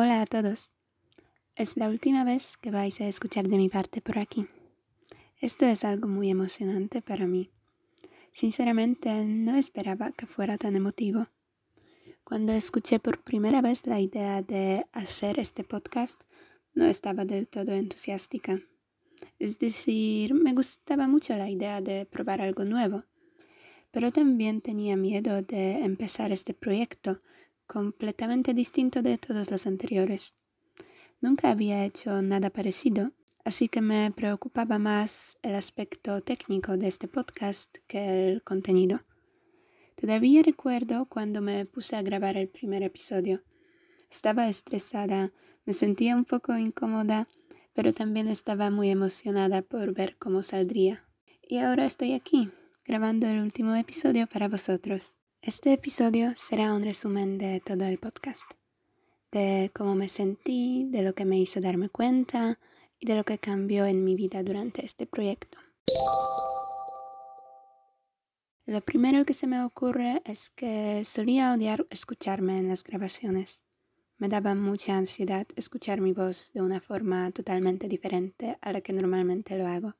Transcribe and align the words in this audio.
Hola 0.00 0.22
a 0.22 0.26
todos. 0.26 0.70
Es 1.56 1.76
la 1.76 1.88
última 1.88 2.22
vez 2.22 2.56
que 2.56 2.70
vais 2.70 3.00
a 3.00 3.08
escuchar 3.08 3.48
de 3.48 3.56
mi 3.56 3.68
parte 3.68 4.00
por 4.00 4.20
aquí. 4.20 4.46
Esto 5.40 5.66
es 5.66 5.82
algo 5.82 6.06
muy 6.06 6.30
emocionante 6.30 7.02
para 7.02 7.26
mí. 7.26 7.50
Sinceramente 8.30 9.24
no 9.24 9.56
esperaba 9.56 10.12
que 10.12 10.26
fuera 10.26 10.56
tan 10.56 10.76
emotivo. 10.76 11.26
Cuando 12.22 12.52
escuché 12.52 13.00
por 13.00 13.24
primera 13.24 13.60
vez 13.60 13.88
la 13.88 13.98
idea 13.98 14.40
de 14.40 14.86
hacer 14.92 15.40
este 15.40 15.64
podcast, 15.64 16.22
no 16.74 16.84
estaba 16.84 17.24
del 17.24 17.48
todo 17.48 17.72
entusiástica. 17.72 18.60
Es 19.40 19.58
decir, 19.58 20.32
me 20.32 20.52
gustaba 20.52 21.08
mucho 21.08 21.36
la 21.36 21.50
idea 21.50 21.80
de 21.80 22.06
probar 22.06 22.40
algo 22.40 22.64
nuevo, 22.64 23.02
pero 23.90 24.12
también 24.12 24.60
tenía 24.60 24.96
miedo 24.96 25.42
de 25.42 25.82
empezar 25.84 26.30
este 26.30 26.54
proyecto 26.54 27.20
completamente 27.68 28.54
distinto 28.54 29.02
de 29.02 29.18
todos 29.18 29.52
los 29.52 29.66
anteriores. 29.68 30.34
Nunca 31.20 31.50
había 31.50 31.84
hecho 31.84 32.20
nada 32.22 32.50
parecido, 32.50 33.12
así 33.44 33.68
que 33.68 33.80
me 33.80 34.10
preocupaba 34.10 34.78
más 34.78 35.38
el 35.42 35.54
aspecto 35.54 36.20
técnico 36.22 36.76
de 36.76 36.88
este 36.88 37.06
podcast 37.06 37.76
que 37.86 38.28
el 38.28 38.42
contenido. 38.42 39.02
Todavía 40.00 40.42
recuerdo 40.42 41.06
cuando 41.06 41.40
me 41.40 41.64
puse 41.66 41.96
a 41.96 42.02
grabar 42.02 42.36
el 42.36 42.48
primer 42.48 42.82
episodio. 42.82 43.42
Estaba 44.10 44.48
estresada, 44.48 45.32
me 45.66 45.74
sentía 45.74 46.16
un 46.16 46.24
poco 46.24 46.56
incómoda, 46.56 47.28
pero 47.74 47.92
también 47.92 48.28
estaba 48.28 48.70
muy 48.70 48.90
emocionada 48.90 49.62
por 49.62 49.92
ver 49.92 50.16
cómo 50.16 50.42
saldría. 50.42 51.04
Y 51.42 51.58
ahora 51.58 51.84
estoy 51.84 52.14
aquí, 52.14 52.50
grabando 52.84 53.26
el 53.26 53.40
último 53.40 53.74
episodio 53.74 54.26
para 54.26 54.48
vosotros. 54.48 55.18
Este 55.40 55.72
episodio 55.72 56.32
será 56.34 56.74
un 56.74 56.82
resumen 56.82 57.38
de 57.38 57.60
todo 57.60 57.84
el 57.84 57.98
podcast, 57.98 58.42
de 59.30 59.70
cómo 59.72 59.94
me 59.94 60.08
sentí, 60.08 60.84
de 60.90 61.02
lo 61.02 61.14
que 61.14 61.24
me 61.24 61.38
hizo 61.38 61.60
darme 61.60 61.88
cuenta 61.88 62.58
y 62.98 63.06
de 63.06 63.14
lo 63.14 63.24
que 63.24 63.38
cambió 63.38 63.86
en 63.86 64.04
mi 64.04 64.16
vida 64.16 64.42
durante 64.42 64.84
este 64.84 65.06
proyecto. 65.06 65.56
Lo 68.66 68.80
primero 68.80 69.24
que 69.24 69.32
se 69.32 69.46
me 69.46 69.62
ocurre 69.62 70.22
es 70.24 70.50
que 70.50 71.04
solía 71.04 71.52
odiar 71.52 71.86
escucharme 71.90 72.58
en 72.58 72.68
las 72.68 72.82
grabaciones. 72.82 73.62
Me 74.18 74.28
daba 74.28 74.56
mucha 74.56 74.96
ansiedad 74.96 75.46
escuchar 75.54 76.00
mi 76.00 76.12
voz 76.12 76.50
de 76.52 76.62
una 76.62 76.80
forma 76.80 77.30
totalmente 77.30 77.86
diferente 77.86 78.58
a 78.60 78.72
la 78.72 78.80
que 78.80 78.92
normalmente 78.92 79.56
lo 79.56 79.68
hago. 79.68 79.94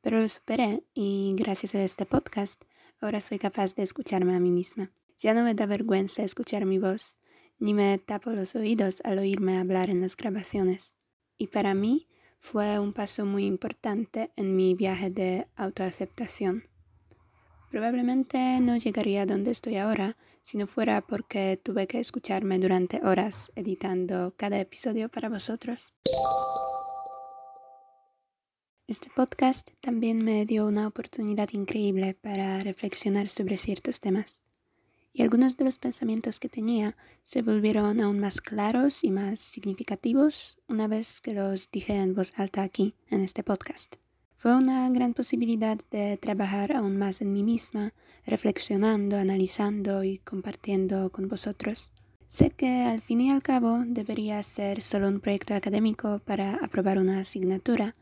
Pero 0.00 0.20
lo 0.20 0.28
superé 0.30 0.82
y 0.94 1.34
gracias 1.36 1.74
a 1.74 1.84
este 1.84 2.06
podcast 2.06 2.64
Ahora 3.02 3.20
soy 3.20 3.40
capaz 3.40 3.74
de 3.74 3.82
escucharme 3.82 4.36
a 4.36 4.38
mí 4.38 4.52
misma. 4.52 4.92
Ya 5.18 5.34
no 5.34 5.42
me 5.42 5.54
da 5.54 5.66
vergüenza 5.66 6.22
escuchar 6.22 6.66
mi 6.66 6.78
voz, 6.78 7.16
ni 7.58 7.74
me 7.74 7.98
tapo 7.98 8.30
los 8.30 8.54
oídos 8.54 9.00
al 9.02 9.18
oírme 9.18 9.58
hablar 9.58 9.90
en 9.90 10.00
las 10.00 10.16
grabaciones. 10.16 10.94
Y 11.36 11.48
para 11.48 11.74
mí 11.74 12.06
fue 12.38 12.78
un 12.78 12.92
paso 12.92 13.26
muy 13.26 13.44
importante 13.44 14.30
en 14.36 14.54
mi 14.54 14.74
viaje 14.74 15.10
de 15.10 15.48
autoaceptación. 15.56 16.68
Probablemente 17.72 18.60
no 18.60 18.76
llegaría 18.76 19.26
donde 19.26 19.50
estoy 19.50 19.78
ahora 19.78 20.16
si 20.42 20.56
no 20.56 20.68
fuera 20.68 21.00
porque 21.00 21.60
tuve 21.60 21.88
que 21.88 21.98
escucharme 21.98 22.60
durante 22.60 23.04
horas 23.04 23.50
editando 23.56 24.34
cada 24.36 24.60
episodio 24.60 25.08
para 25.08 25.28
vosotros. 25.28 25.96
Este 28.88 29.08
podcast 29.14 29.70
también 29.80 30.24
me 30.24 30.44
dio 30.44 30.66
una 30.66 30.88
oportunidad 30.88 31.48
increíble 31.52 32.14
para 32.14 32.58
reflexionar 32.58 33.28
sobre 33.28 33.56
ciertos 33.56 34.00
temas. 34.00 34.40
Y 35.12 35.22
algunos 35.22 35.56
de 35.56 35.64
los 35.64 35.78
pensamientos 35.78 36.40
que 36.40 36.48
tenía 36.48 36.96
se 37.22 37.42
volvieron 37.42 38.00
aún 38.00 38.18
más 38.18 38.40
claros 38.40 39.04
y 39.04 39.12
más 39.12 39.38
significativos 39.38 40.58
una 40.66 40.88
vez 40.88 41.20
que 41.20 41.32
los 41.32 41.70
dije 41.70 41.94
en 41.94 42.14
voz 42.14 42.32
alta 42.38 42.64
aquí, 42.64 42.94
en 43.08 43.20
este 43.20 43.44
podcast. 43.44 43.94
Fue 44.36 44.56
una 44.56 44.90
gran 44.90 45.14
posibilidad 45.14 45.78
de 45.92 46.16
trabajar 46.16 46.72
aún 46.72 46.96
más 46.96 47.22
en 47.22 47.32
mí 47.32 47.44
misma, 47.44 47.94
reflexionando, 48.26 49.16
analizando 49.16 50.02
y 50.02 50.18
compartiendo 50.18 51.10
con 51.10 51.28
vosotros. 51.28 51.92
Sé 52.26 52.50
que 52.50 52.82
al 52.82 53.00
fin 53.00 53.20
y 53.20 53.30
al 53.30 53.44
cabo 53.44 53.84
debería 53.86 54.42
ser 54.42 54.80
solo 54.80 55.06
un 55.06 55.20
proyecto 55.20 55.54
académico 55.54 56.18
para 56.24 56.56
aprobar 56.56 56.98
una 56.98 57.20
asignatura, 57.20 57.94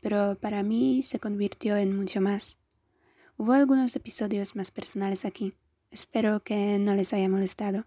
pero 0.00 0.36
para 0.40 0.62
mí 0.62 1.02
se 1.02 1.20
convirtió 1.20 1.76
en 1.76 1.96
mucho 1.96 2.20
más. 2.20 2.58
Hubo 3.36 3.52
algunos 3.52 3.96
episodios 3.96 4.56
más 4.56 4.70
personales 4.70 5.24
aquí. 5.24 5.54
Espero 5.90 6.40
que 6.40 6.78
no 6.78 6.94
les 6.94 7.12
haya 7.12 7.28
molestado. 7.28 7.86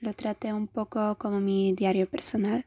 Lo 0.00 0.12
traté 0.12 0.52
un 0.52 0.66
poco 0.66 1.16
como 1.18 1.40
mi 1.40 1.72
diario 1.72 2.08
personal. 2.08 2.66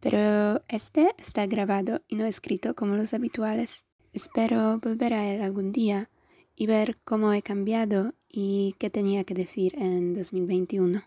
Pero 0.00 0.62
este 0.68 1.14
está 1.18 1.46
grabado 1.46 2.02
y 2.08 2.16
no 2.16 2.24
escrito 2.24 2.74
como 2.74 2.96
los 2.96 3.12
habituales. 3.12 3.84
Espero 4.12 4.78
volver 4.78 5.14
a 5.14 5.28
él 5.30 5.42
algún 5.42 5.72
día 5.72 6.10
y 6.56 6.66
ver 6.66 6.98
cómo 7.04 7.32
he 7.32 7.42
cambiado 7.42 8.14
y 8.28 8.74
qué 8.78 8.88
tenía 8.90 9.24
que 9.24 9.34
decir 9.34 9.74
en 9.76 10.14
2021. 10.14 11.02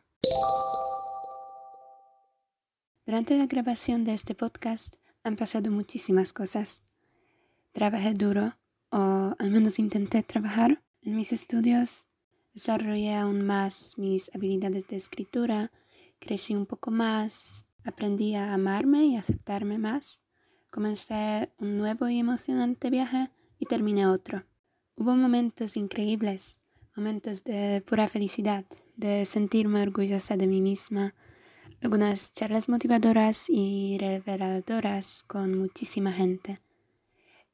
Durante 3.06 3.38
la 3.38 3.48
grabación 3.48 4.04
de 4.04 4.14
este 4.14 4.36
podcast 4.36 4.96
han 5.24 5.36
pasado 5.36 5.72
muchísimas 5.72 6.34
cosas. 6.34 6.82
Trabajé 7.72 8.14
duro, 8.14 8.58
o 8.90 9.36
al 9.40 9.52
menos 9.52 9.80
intenté 9.80 10.22
trabajar. 10.24 10.84
En 11.02 11.16
mis 11.16 11.34
estudios 11.34 12.08
desarrollé 12.54 13.16
aún 13.16 13.46
más 13.46 13.98
mis 13.98 14.34
habilidades 14.36 14.88
de 14.88 14.98
escritura, 14.98 15.72
crecí 16.20 16.56
un 16.56 16.66
poco 16.66 16.92
más, 16.92 17.66
aprendí 17.84 18.36
a 18.36 18.54
amarme 18.54 19.06
y 19.06 19.16
aceptarme 19.18 19.78
más. 19.78 20.22
Comencé 20.70 21.52
un 21.58 21.78
nuevo 21.78 22.08
y 22.10 22.20
emocionante 22.20 22.90
viaje 22.90 23.32
y 23.60 23.66
terminé 23.66 24.08
otro. 24.08 24.46
Hubo 24.96 25.16
momentos 25.16 25.76
increíbles, 25.78 26.60
momentos 26.96 27.44
de 27.44 27.82
pura 27.82 28.08
felicidad, 28.08 28.66
de 28.96 29.26
sentirme 29.26 29.82
orgullosa 29.82 30.38
de 30.38 30.48
mí 30.48 30.62
misma, 30.62 31.16
algunas 31.84 32.32
charlas 32.32 32.70
motivadoras 32.70 33.50
y 33.50 33.98
reveladoras 34.00 35.26
con 35.28 35.58
muchísima 35.58 36.14
gente. 36.14 36.58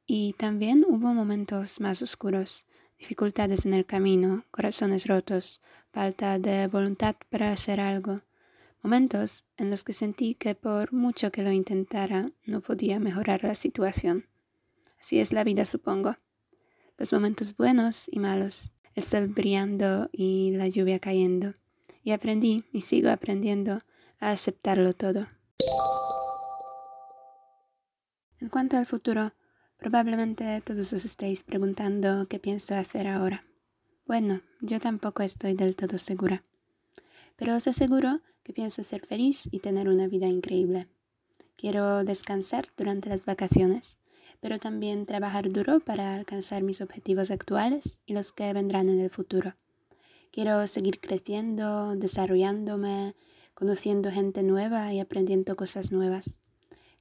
Y 0.06 0.34
también 0.34 0.86
hubo 0.88 1.16
momentos 1.16 1.80
más 1.80 2.04
oscuros, 2.04 2.68
dificultades 3.00 3.66
en 3.66 3.74
el 3.74 3.88
camino, 3.88 4.46
corazones 4.52 5.08
rotos, 5.08 5.64
falta 5.92 6.38
de 6.38 6.68
voluntad 6.68 7.16
para 7.30 7.52
hacer 7.52 7.80
algo, 7.80 8.22
momentos 8.84 9.46
en 9.58 9.72
los 9.72 9.84
que 9.84 9.94
sentí 9.94 10.36
que 10.36 10.54
por 10.54 10.94
mucho 10.94 11.32
que 11.32 11.42
lo 11.42 11.52
intentara 11.52 12.32
no 12.46 12.62
podía 12.62 13.00
mejorar 13.00 13.44
la 13.44 13.56
situación. 13.56 14.28
Así 15.00 15.20
es 15.20 15.34
la 15.34 15.44
vida, 15.44 15.66
supongo. 15.66 16.18
Los 17.00 17.12
momentos 17.12 17.58
buenos 17.58 18.08
y 18.12 18.20
malos, 18.20 18.72
el 18.94 19.02
sol 19.02 19.28
brillando 19.28 20.08
y 20.12 20.52
la 20.52 20.68
lluvia 20.68 21.00
cayendo. 21.00 21.54
Y 22.04 22.12
aprendí 22.12 22.64
y 22.72 22.82
sigo 22.82 23.10
aprendiendo 23.10 23.80
a 24.20 24.32
aceptarlo 24.32 24.94
todo. 24.94 25.28
En 28.40 28.50
cuanto 28.50 28.78
al 28.78 28.86
futuro, 28.86 29.34
probablemente 29.78 30.62
todos 30.62 30.94
os 30.94 31.06
estéis 31.06 31.44
preguntando 31.44 32.28
qué 32.28 32.40
pienso 32.40 32.76
hacer 32.76 33.08
ahora. 33.08 33.46
Bueno, 34.06 34.42
yo 34.62 34.80
tampoco 34.80 35.24
estoy 35.24 35.54
del 35.54 35.76
todo 35.76 35.98
segura. 35.98 36.44
Pero 37.36 37.56
os 37.56 37.68
aseguro 37.68 38.22
que 38.44 38.54
pienso 38.54 38.82
ser 38.84 39.06
feliz 39.06 39.48
y 39.52 39.60
tener 39.60 39.88
una 39.88 40.08
vida 40.08 40.28
increíble. 40.28 40.88
Quiero 41.56 42.04
descansar 42.04 42.70
durante 42.78 43.10
las 43.10 43.26
vacaciones, 43.26 43.98
pero 44.40 44.58
también 44.58 45.06
trabajar 45.06 45.52
duro 45.52 45.80
para 45.80 46.16
alcanzar 46.16 46.64
mis 46.64 46.82
objetivos 46.82 47.32
actuales 47.32 48.00
y 48.06 48.14
los 48.14 48.32
que 48.32 48.52
vendrán 48.54 48.90
en 48.90 49.00
el 49.00 49.10
futuro. 49.10 49.56
Quiero 50.32 50.66
seguir 50.68 51.00
creciendo, 51.00 51.96
desarrollándome, 51.96 53.16
conociendo 53.60 54.10
gente 54.10 54.42
nueva 54.42 54.94
y 54.94 55.02
aprendiendo 55.02 55.58
cosas 55.58 55.92
nuevas. 55.92 56.40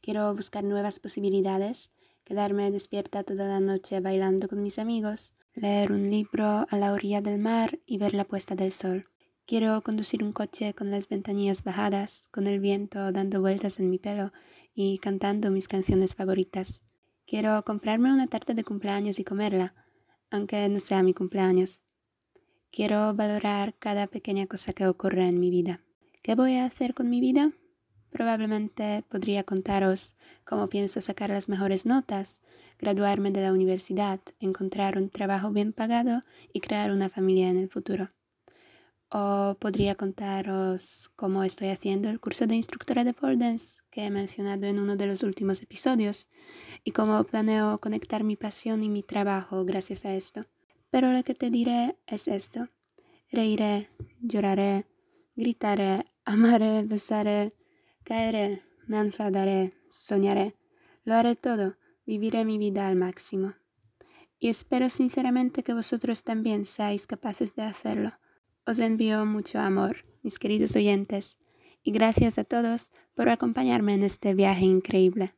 Quiero 0.03 0.35
buscar 0.35 0.65
nuevas 0.65 0.99
posibilidades, 0.99 1.93
quedarme 2.25 2.73
despierta 2.73 3.23
toda 3.23 3.47
la 3.47 3.61
noche 3.61 4.01
bailando 4.01 4.49
con 4.49 4.61
mis 4.61 4.81
amigos, 4.81 5.33
leer 5.55 5.93
un 5.93 6.11
libro 6.11 6.67
a 6.69 6.77
la 6.77 6.93
orilla 6.93 7.21
del 7.21 7.41
mar 7.41 7.79
y 7.87 7.99
ver 7.99 8.13
la 8.13 8.25
puesta 8.25 8.57
del 8.57 8.73
sol. 8.73 9.05
Quiero 9.47 9.81
conducir 9.83 10.25
un 10.25 10.33
coche 10.33 10.75
con 10.75 10.91
las 10.91 11.09
ventanillas 11.09 11.63
bajadas, 11.63 12.27
con 12.33 12.49
el 12.49 12.59
viento 12.59 13.13
dando 13.13 13.41
vueltas 13.41 13.79
en 13.79 13.89
mi 13.89 13.99
pelo 14.01 14.33
y 14.75 14.99
cantando 14.99 15.53
mis 15.53 15.69
canciones 15.69 16.17
favoritas. 16.17 16.83
Quiero 17.25 17.65
comprarme 17.65 18.13
una 18.13 18.27
tarta 18.27 18.53
de 18.53 18.65
cumpleaños 18.65 19.21
y 19.21 19.25
comerla, 19.25 19.77
aunque 20.29 20.69
no 20.69 20.81
sea 20.81 21.05
mi 21.05 21.15
cumpleaños. 21.15 21.83
Quiero 22.73 23.15
valorar 23.15 23.77
cada 23.79 24.09
pequeña 24.09 24.49
cosa 24.49 24.73
que 24.73 24.89
ocurre 24.89 25.29
en 25.29 25.39
mi 25.39 25.51
vida. 25.51 25.83
¿Qué 26.23 26.35
voy 26.35 26.57
a 26.57 26.65
hacer 26.65 26.95
con 26.95 27.09
mi 27.09 27.21
vida? 27.21 27.53
Probablemente 28.11 29.05
podría 29.09 29.45
contaros 29.45 30.15
cómo 30.45 30.69
pienso 30.69 31.01
sacar 31.01 31.31
las 31.31 31.49
mejores 31.49 31.87
notas, 31.87 32.41
graduarme 32.79 33.31
de 33.31 33.43
la 33.43 33.53
universidad, 33.53 34.21
encontrar 34.41 34.99
un 34.99 35.11
trabajo 35.11 35.51
bien 35.51 35.73
pagado 35.73 36.21
y 36.53 36.61
crear 36.61 36.91
una 36.91 37.09
familia 37.09 37.49
en 37.49 37.57
el 37.57 37.69
futuro. 37.69 38.09
O 39.11 39.57
podría 39.59 39.95
contaros 39.95 41.09
cómo 41.17 41.45
estoy 41.45 41.69
haciendo 41.69 42.11
el 42.11 42.21
curso 42.21 42.47
de 42.47 42.57
instructora 42.57 43.05
de 43.05 43.15
pole 43.15 43.57
que 43.91 44.05
he 44.05 44.11
mencionado 44.11 44.67
en 44.67 44.79
uno 44.79 44.97
de 44.97 45.07
los 45.07 45.23
últimos 45.23 45.63
episodios 45.63 46.29
y 46.85 46.91
cómo 46.91 47.23
planeo 47.25 47.79
conectar 47.79 48.25
mi 48.25 48.37
pasión 48.37 48.83
y 48.83 48.89
mi 48.89 49.03
trabajo 49.03 49.65
gracias 49.65 50.05
a 50.05 50.15
esto. 50.15 50.43
Pero 50.91 51.13
lo 51.13 51.23
que 51.23 51.35
te 51.35 51.51
diré 51.51 51.97
es 52.07 52.29
esto. 52.29 52.69
Reiré, 53.31 53.89
lloraré, 54.21 54.87
gritaré, 55.39 56.05
amaré, 56.25 56.83
besaré, 56.83 57.53
caeré, 58.05 58.63
me 58.89 58.99
enfadaré, 58.99 59.73
soñaré. 59.89 60.57
Lo 61.05 61.15
haré 61.15 61.37
todo, 61.37 61.77
viviré 62.05 62.45
mi 62.45 62.59
vida 62.59 62.89
al 62.89 62.97
máximo. 62.97 63.55
Y 64.41 64.49
espero 64.49 64.91
sinceramente 64.91 65.63
que 65.63 65.75
vosotros 65.75 66.25
también 66.25 66.65
seáis 66.65 67.07
capaces 67.07 67.55
de 67.55 67.63
hacerlo. 67.63 68.11
Os 68.67 68.79
envío 68.79 69.25
mucho 69.27 69.59
amor, 69.59 70.05
mis 70.23 70.39
queridos 70.39 70.77
oyentes, 70.77 71.39
y 71.83 71.93
gracias 71.93 72.39
a 72.39 72.45
todos 72.45 72.91
por 73.15 73.29
acompañarme 73.29 73.95
en 73.95 74.03
este 74.03 74.35
viaje 74.35 74.65
increíble. 74.65 75.35